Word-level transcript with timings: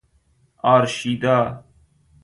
آرشیدا 0.63 1.63